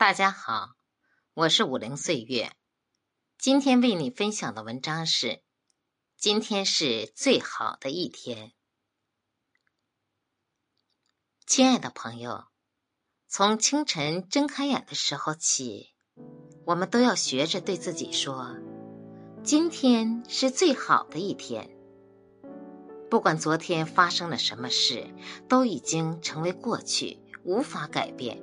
[0.00, 0.70] 大家好，
[1.34, 2.56] 我是五零岁月。
[3.36, 5.42] 今天为你分享的文章是：
[6.16, 8.52] 今天是最好的一天。
[11.44, 12.44] 亲爱的朋友，
[13.28, 15.90] 从清晨睁开眼的时候起，
[16.64, 18.56] 我们都要学着对自己说：
[19.44, 21.76] 今天是最好的一天。
[23.10, 25.14] 不管昨天发生了什么事，
[25.46, 28.42] 都已经成为过去，无法改变。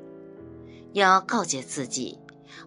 [1.00, 2.20] 要告诫自己，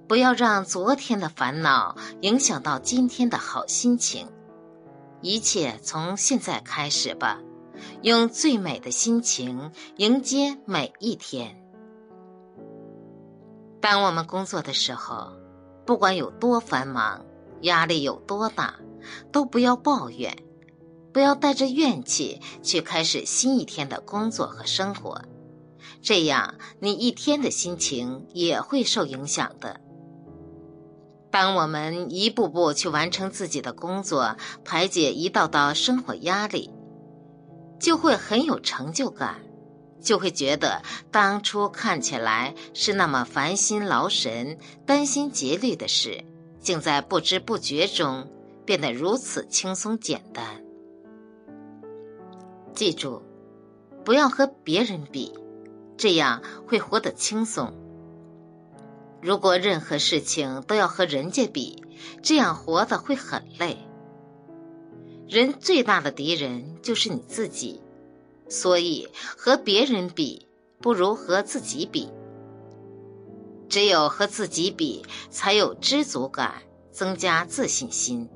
[0.07, 4.29] 不要让昨天的烦恼影响到今天的好心情。
[5.21, 7.41] 一切从现在开始吧，
[8.03, 11.57] 用最美的心情迎接每一天。
[13.81, 15.33] 当我们工作的时候，
[15.85, 17.25] 不管有多繁忙，
[17.63, 18.75] 压力有多大，
[19.33, 20.37] 都不要抱怨。
[21.13, 25.21] 不要带着怨气去开始新一天的工作和生活，
[26.03, 29.81] 这样你一天的心情也会受影响的。
[31.31, 36.71] 当我们一步步去完成自己的工作，排解一道道生活压力，
[37.79, 39.41] 就会很有成就感，
[40.01, 46.25] 就会觉得当初看起来是那么烦心劳神、担心竭虑的事，
[46.59, 48.27] 竟在不知不觉中
[48.65, 50.65] 变得如此轻松简单。
[52.75, 53.23] 记住，
[54.05, 55.33] 不要和别人比，
[56.01, 57.75] 这样会活得轻松。
[59.21, 61.85] 如果任何事情都要和人家比，
[62.23, 63.77] 这样活得会很累。
[65.29, 67.83] 人最大的敌人就是你自己，
[68.49, 70.47] 所以和别人比
[70.81, 72.09] 不如和自己比。
[73.69, 78.27] 只有和自己比，才有知足感，增加自信心。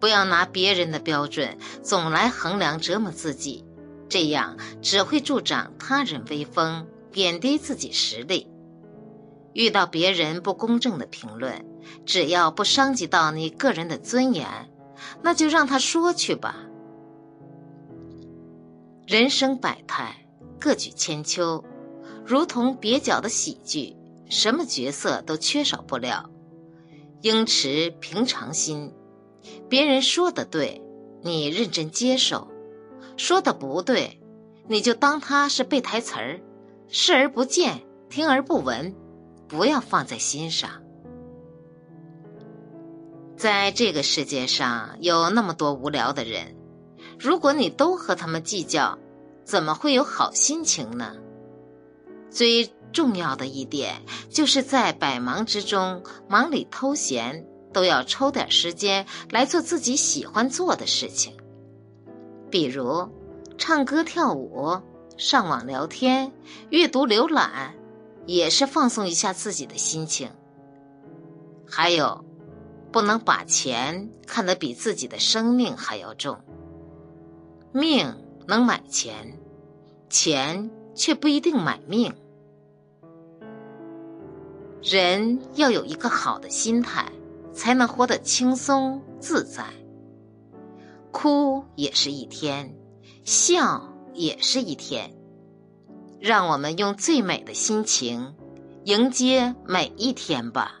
[0.00, 3.64] 不要拿别人的标准总来衡量折磨自己，
[4.08, 8.48] 这样只会助长他人威风，贬低自己实力。
[9.54, 11.64] 遇到别人不公正的评论，
[12.06, 14.46] 只要不伤及到你个人的尊严，
[15.22, 16.56] 那就让他说去吧。
[19.06, 20.26] 人生百态，
[20.60, 21.64] 各举千秋，
[22.24, 23.96] 如同蹩脚的喜剧，
[24.28, 26.30] 什么角色都缺少不了。
[27.22, 28.92] 应持平常心。
[29.68, 30.82] 别人说的对，
[31.22, 32.48] 你认真接受；
[33.16, 34.20] 说的不对，
[34.66, 36.40] 你就当他是背台词儿，
[36.88, 38.94] 视而不见，听而不闻，
[39.48, 40.70] 不要放在心上。
[43.36, 46.56] 在这个世界上有那么多无聊的人，
[47.18, 48.98] 如果你都和他们计较，
[49.44, 51.16] 怎么会有好心情呢？
[52.30, 57.46] 最重要的一点，就是在百忙之中忙里偷闲。
[57.70, 61.36] 都要抽点时间来做自己喜欢做的事情，
[62.50, 63.08] 比如
[63.56, 64.80] 唱歌、跳舞、
[65.16, 66.32] 上网聊天、
[66.70, 67.74] 阅读、浏览，
[68.26, 70.30] 也是放松一下自己的心情。
[71.66, 72.24] 还有，
[72.90, 76.38] 不能把钱看得比自己的生命还要重。
[77.72, 78.14] 命
[78.46, 79.38] 能买钱，
[80.08, 82.14] 钱却不一定买命。
[84.82, 87.10] 人要有一个好的心态。
[87.50, 89.64] 才能活得轻松自在。
[91.20, 92.76] 哭也是一天，
[93.24, 95.12] 笑也是一天。
[96.20, 98.36] 让我们用最美的心情
[98.84, 100.77] 迎接每一天吧。